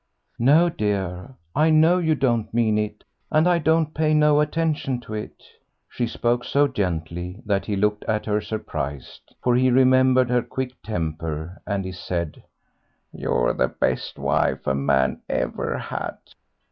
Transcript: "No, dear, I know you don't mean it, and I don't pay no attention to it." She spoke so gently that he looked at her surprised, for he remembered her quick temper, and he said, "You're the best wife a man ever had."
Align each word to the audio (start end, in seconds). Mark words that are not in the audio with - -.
"No, 0.39 0.67
dear, 0.67 1.35
I 1.55 1.69
know 1.69 1.99
you 1.99 2.15
don't 2.15 2.51
mean 2.51 2.79
it, 2.79 3.03
and 3.29 3.47
I 3.47 3.59
don't 3.59 3.93
pay 3.93 4.15
no 4.15 4.39
attention 4.39 4.99
to 5.01 5.13
it." 5.13 5.43
She 5.87 6.07
spoke 6.07 6.43
so 6.43 6.67
gently 6.67 7.39
that 7.45 7.67
he 7.67 7.75
looked 7.75 8.03
at 8.05 8.25
her 8.25 8.41
surprised, 8.41 9.35
for 9.43 9.55
he 9.55 9.69
remembered 9.69 10.31
her 10.31 10.41
quick 10.41 10.71
temper, 10.81 11.61
and 11.67 11.85
he 11.85 11.91
said, 11.91 12.41
"You're 13.13 13.53
the 13.53 13.67
best 13.67 14.17
wife 14.17 14.65
a 14.65 14.73
man 14.73 15.21
ever 15.29 15.77
had." 15.77 16.17